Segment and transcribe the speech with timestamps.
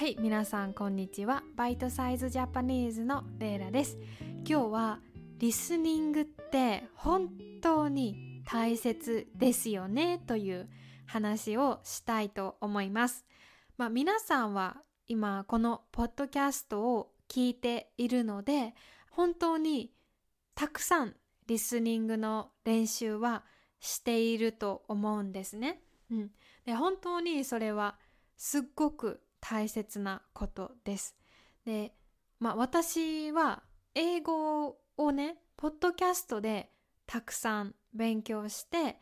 [0.00, 1.42] はい皆さんこんにちは。
[1.56, 3.98] バイトサイズジャパニーズのレイラです。
[4.48, 5.00] 今日は
[5.36, 7.28] リスニングって本
[7.60, 10.70] 当に大切ですよねという
[11.04, 13.26] 話をしたいと思います。
[13.76, 18.72] まあ皆さんは今このポッドキャストを聞いているので
[19.10, 19.92] 本当に
[20.54, 21.14] たくさん
[21.46, 23.44] リスニングの練習は
[23.80, 25.82] していると思うんですね。
[26.10, 26.30] うん、
[26.64, 27.98] で本当にそれは
[28.38, 31.16] すっごく大切なことです。
[31.64, 31.94] で、
[32.38, 33.62] まあ私は
[33.94, 36.70] 英語をね、ポッドキャストで
[37.06, 38.96] たくさん勉強して、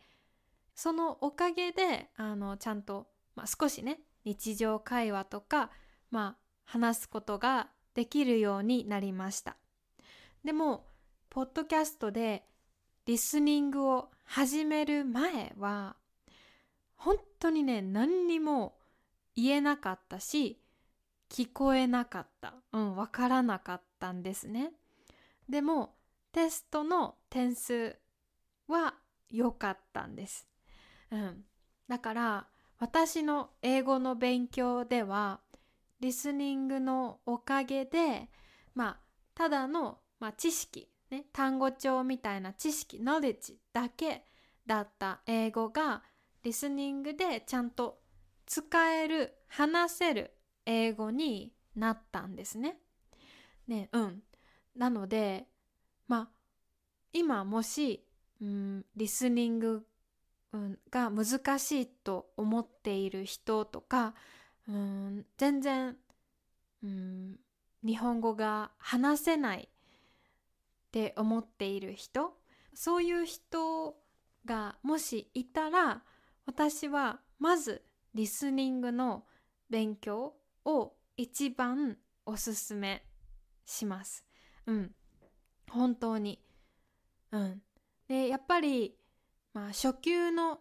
[0.73, 5.71] そのおかげで、あの、ちゃんと、まあ、少しね、日常会話とか、
[6.09, 9.57] まあ、話すことができるようになりました。
[10.43, 10.87] でも、
[11.29, 12.45] ポッドキャストで
[13.05, 15.97] リスニングを始める前は、
[16.95, 18.78] 本当にね、何にも
[19.41, 20.59] 言えなかったし
[21.29, 22.53] 聞こえなかった。
[22.73, 24.71] うん分からなかったんですね。
[25.47, 25.95] でも
[26.31, 27.95] テストの点数
[28.67, 28.95] は
[29.29, 30.47] 良かったんです。
[31.11, 31.43] うん。
[31.87, 32.47] だから
[32.79, 35.39] 私の英語の勉強では
[35.99, 38.29] リスニングのおかげで
[38.73, 38.97] まあ
[39.35, 44.23] ただの、まあ、知識ね単語帳みたいな知識ノレッジだけ
[44.65, 46.03] だった英語が
[46.43, 47.99] リスニングでちゃんと
[48.49, 50.33] 使える話せる
[50.65, 52.77] 英語になったんですね。
[53.67, 54.23] ねうん
[54.75, 55.47] なので
[56.07, 56.29] まあ
[57.13, 58.03] 今もし、
[58.41, 59.85] うん、リスニング、
[60.51, 64.15] うん、が難しいと思っている人とか、
[64.67, 65.95] うん、全然、
[66.83, 67.39] うん、
[67.85, 72.33] 日本語が話せないって思っている人
[72.73, 73.95] そういう人
[74.45, 76.01] がもしいたら
[76.45, 79.25] 私はまずリスニングの
[79.69, 80.35] 勉強
[80.65, 83.03] を一番おすすめ
[83.65, 84.25] します。
[84.65, 84.91] うん。
[85.69, 86.39] 本当に。
[87.31, 87.61] うん。
[88.07, 88.95] で、やっぱり、
[89.53, 90.59] まあ、初級の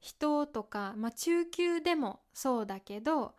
[0.00, 3.34] 人とか、まあ、中級でもそうだけど、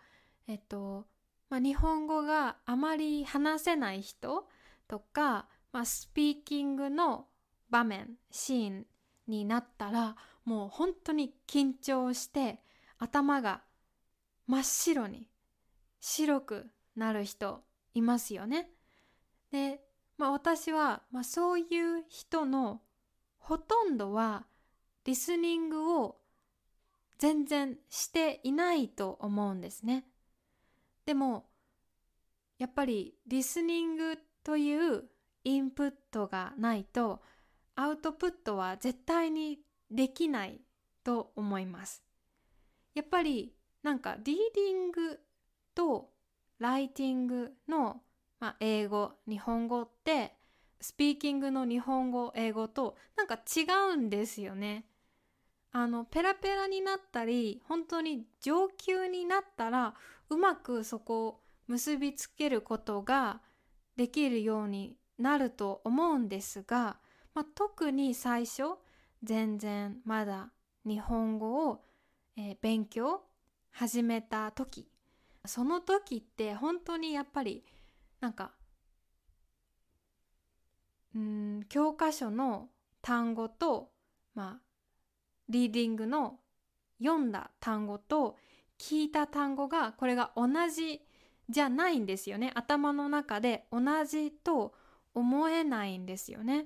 [0.47, 1.07] えっと、
[1.49, 4.47] まあ、日本語があまり話せない人
[4.87, 7.27] とか、まあ、スピーキングの
[7.69, 8.85] 場面、シーン
[9.27, 10.15] になったら、
[10.45, 12.61] もう本当に緊張して、
[12.99, 13.61] 頭が
[14.47, 15.29] 真っ白に
[15.99, 17.63] 白くなる人
[17.93, 18.69] いますよね。
[19.51, 19.81] で、
[20.17, 22.81] まあ、私は、まあ、そういう人の
[23.37, 24.45] ほとんどは
[25.05, 26.17] リスニングを
[27.17, 30.05] 全然していないと思うんですね。
[31.05, 31.45] でも
[32.59, 35.05] やっぱりリスニングという
[35.43, 37.21] インプットがないと
[37.75, 39.59] アウトプットは絶対に
[39.89, 40.61] できない
[41.03, 42.06] と思います。
[42.97, 43.53] やっぱり
[43.83, 45.19] なんかリーディング
[45.75, 46.09] と
[46.57, 48.01] ライティングの、
[48.39, 50.33] まあ、英語日本語って
[50.81, 54.85] スピーキングの日本語英語となんか違うんですよね。
[55.71, 59.93] あのペラペラになったり本当に上級になったら
[60.31, 63.41] うまくそこを結びつけることが
[63.95, 66.97] できるようになると思うんですが、
[67.35, 68.63] まあ、特に最初
[69.21, 70.49] 全然まだ
[70.83, 71.83] 日本語を
[72.37, 73.23] えー、勉強
[73.71, 74.87] 始めた時。
[75.45, 77.63] その時って本当にやっぱり
[78.19, 78.51] なんか
[81.15, 82.69] うん教科書の
[83.01, 83.89] 単語と
[84.35, 84.61] まあ
[85.49, 86.39] リーディングの
[87.01, 88.37] 読んだ単語と
[88.77, 91.01] 聞いた単語がこれが同じ
[91.49, 92.51] じゃないんですよね。
[92.53, 94.73] 頭の中で同じと
[95.15, 96.65] 思えないんですよね。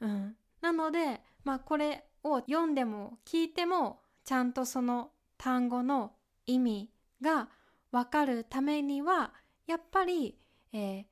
[0.00, 6.12] うん、なのでまあこれを読んでも聞いてもちゃんとその単語の
[6.44, 6.90] 意味
[7.22, 7.48] が
[7.90, 9.32] わかるためには
[9.66, 10.36] やっぱり、
[10.70, 11.04] えー、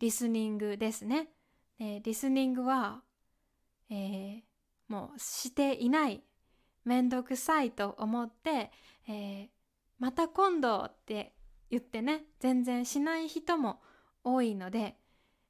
[0.00, 1.30] リスニングですね。
[1.80, 3.00] えー、リスニングは、
[3.88, 4.40] えー、
[4.86, 6.22] もうしていない
[6.84, 8.70] めんどくさいと思って、
[9.08, 9.48] え
[9.98, 11.32] また今度って
[11.70, 13.80] 言ってね全然しない人も
[14.22, 14.98] 多いので、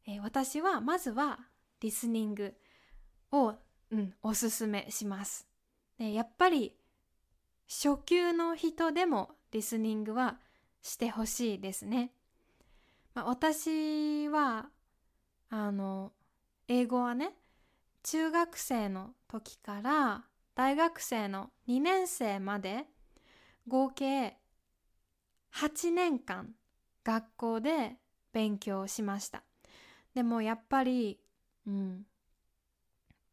[0.07, 1.41] え私はまずは
[1.81, 2.55] リスニング
[3.33, 3.55] を、
[3.91, 5.49] うん、おすすめします。
[5.99, 6.78] でやっぱり
[7.69, 10.39] 初級の人でもリスニングは
[10.83, 12.13] してほしいですね。
[13.15, 14.71] まあ、私は
[15.51, 16.13] あの
[16.67, 17.35] 英語はね
[18.03, 20.25] 中学生の時から
[20.55, 22.87] 大学生の2年生まで
[23.67, 24.39] 合計
[25.55, 26.55] 8年間
[27.05, 27.97] 学校で
[28.33, 29.43] 勉強しました。
[30.15, 31.21] でもやっぱり、
[31.67, 32.07] うん、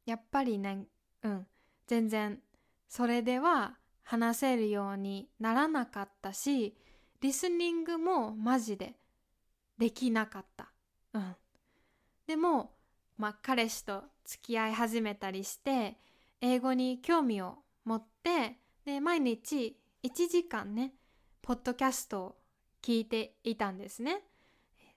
[0.05, 0.85] やっぱりね、
[1.23, 1.47] うん、
[1.87, 2.39] 全然
[2.87, 6.77] それでは話せるようにならなかったし
[7.21, 8.93] リスニングもマジで
[9.77, 10.71] できなかった。
[11.13, 11.35] うん。
[12.27, 12.71] でも、
[13.17, 15.97] まあ、彼氏と付き合い始めたりして
[16.39, 20.93] 英語に興味を持ってで毎日1時間ね
[21.41, 22.35] ポッドキャストを
[22.81, 24.21] 聞いていたんですね。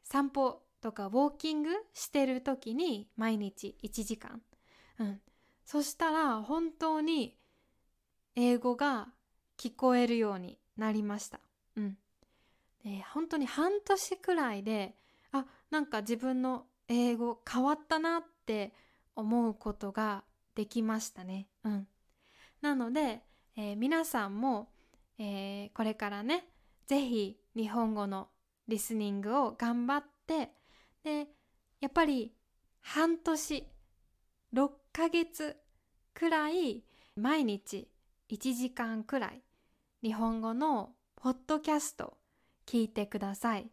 [0.05, 4.43] 散歩とかウォーキングしてる時に毎日1時間。
[5.01, 5.21] うん。
[5.65, 7.37] そしたら本当に
[8.41, 9.09] 英語が
[9.59, 11.41] 聞こえるようになりました。
[11.77, 11.99] うん。
[12.85, 14.95] で本当に半年くらいで
[15.33, 18.73] あなんか自分の英語変わったなって
[19.17, 20.23] 思うことが
[20.55, 21.49] できましたね。
[21.65, 21.89] うん。
[22.61, 23.23] なので、
[23.57, 24.71] えー、皆さんも、
[25.19, 26.45] えー、これからね、
[26.87, 28.29] ぜひ日本語の
[28.69, 30.53] リスニングを頑張って、
[31.03, 31.27] で、
[31.81, 32.33] やっぱり
[32.83, 33.67] 半年、
[34.55, 35.57] 6ヶ月
[36.15, 36.85] くらい
[37.17, 37.89] 毎日
[38.31, 39.43] 1時間くらい
[40.03, 42.19] 日本語のポッドキャスト
[42.67, 43.71] 聞いてください。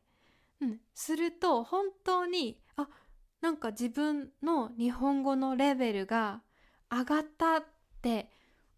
[0.62, 2.88] うん、すると本当にあ
[3.42, 6.42] なんか自分の日本語のレベルが
[6.90, 7.64] 上がったっ
[8.02, 8.30] て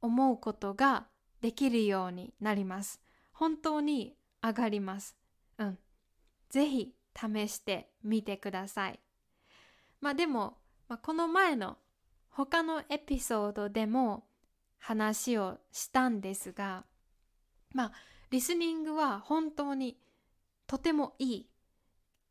[0.01, 1.07] 思うことが
[1.41, 3.01] できるようになります。
[3.31, 5.15] 本当に上がります。
[5.59, 5.77] うん。
[6.49, 8.99] ぜひ試してみてください。
[10.01, 10.57] まあでも、
[10.87, 11.77] まあ、この前の
[12.29, 14.25] 他のエピソードでも
[14.79, 16.85] 話をしたんですが、
[17.73, 17.91] まあ
[18.29, 19.97] リスニングは本当に
[20.65, 21.49] とてもいい。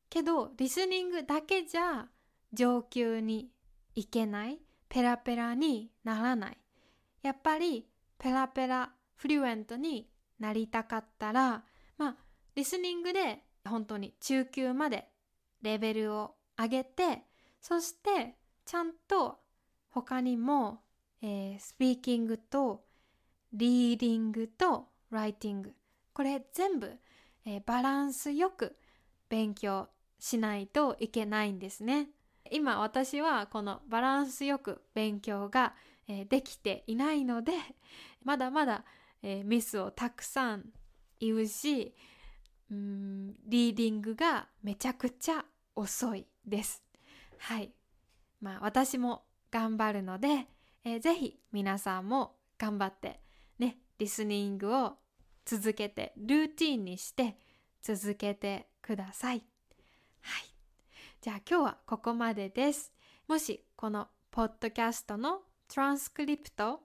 [0.08, 2.06] けどリスニングだけじゃ
[2.52, 3.50] 上級に
[3.94, 4.58] いけない。
[4.88, 6.58] ペラペラにならない。
[7.22, 7.88] やっぱり
[8.18, 10.08] ペラペラフリュエントに
[10.38, 11.64] なりたかったら、
[11.98, 12.16] まあ、
[12.54, 15.08] リスニングで本当に中級まで
[15.62, 17.24] レベルを上げて、
[17.60, 19.40] そしてちゃんと
[19.90, 20.82] 他にも、
[21.22, 22.84] えー、スピーキングと
[23.52, 25.72] リーディングとライティング、
[26.12, 26.92] これ全部、
[27.44, 28.76] えー、バランスよく
[29.28, 32.08] 勉強しないといけないんですね。
[32.50, 35.74] 今私はこのバランスよく勉強が、
[36.08, 37.52] えー、できていないので
[38.22, 38.84] まだまだ、
[39.22, 40.66] えー、ミスをたくさん
[41.18, 41.94] 言うし
[42.70, 46.82] うんリーディングがめちゃくちゃ遅いです。
[47.38, 47.70] はい。
[48.40, 50.46] まあ私も頑張るので、
[50.86, 53.18] えー、ぜひ皆さんも頑張って
[53.58, 54.92] ね、リスニングを
[55.44, 57.36] 続けて、ルーティンにして
[57.82, 59.42] 続けてください。
[60.20, 60.44] はい。
[61.20, 62.92] じゃあ今日はここまでです。
[63.26, 66.78] もしこのポッドキャストのトランスクリプト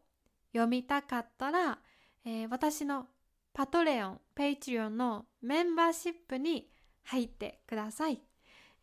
[0.51, 1.77] 読みたかったら、
[2.25, 3.05] えー、私の
[3.53, 6.67] パトレオン、 Patreon のメンバーシップに
[7.03, 8.19] 入ってください。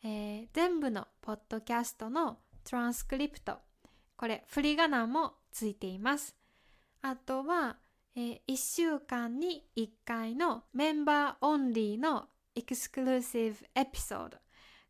[0.05, 3.59] えー、全部のポッドキャストのトランスクリプト、
[4.19, 6.37] これ振り仮名もついています。
[7.03, 7.79] あとは、
[8.17, 12.27] えー、1週間に1回のメンバーオンリーの
[12.57, 14.39] エクスクルーシブエピソード。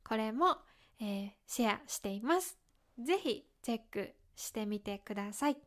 [0.03, 0.57] これも、
[0.99, 2.57] えー、シェアしています。
[2.99, 5.59] ぜひチェックしてみてください。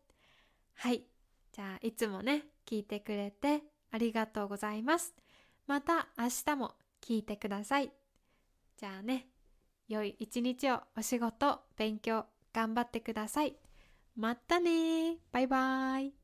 [0.73, 1.03] はい。
[1.51, 3.61] じゃあ、いつもね、聞いてくれて
[3.91, 5.13] ありがとうございます。
[5.67, 7.91] また明日も聞いてください。
[8.77, 9.27] じゃあね、
[9.87, 13.55] 良い一日をお仕事、勉強、頑張ってください。
[14.15, 16.20] またねバイバイ。